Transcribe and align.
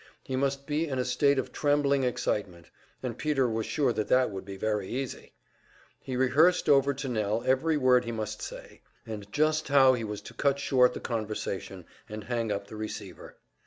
He 0.23 0.35
must 0.35 0.65
be 0.65 0.87
in 0.87 0.97
a 0.97 1.05
state 1.05 1.37
of 1.37 1.51
trembling 1.51 2.03
excitement; 2.03 2.71
and 3.03 3.15
Peter 3.15 3.47
was 3.47 3.67
sure 3.67 3.93
that 3.93 4.31
would 4.31 4.43
be 4.45 4.57
very 4.57 4.87
easy! 4.89 5.33
He 5.99 6.15
rehearsed 6.15 6.67
over 6.67 6.91
to 6.95 7.07
Nell 7.07 7.43
every 7.45 7.77
word 7.77 8.05
he 8.05 8.11
must 8.11 8.41
say, 8.41 8.81
and 9.05 9.31
just 9.31 9.67
how 9.67 9.93
he 9.93 10.03
was 10.03 10.21
to 10.21 10.33
cut 10.33 10.57
short 10.57 10.95
the 10.95 10.99
conversation 11.01 11.85
and 12.09 12.23
hang 12.23 12.51
up 12.51 12.65
the 12.65 12.77
receiver. 12.77 13.35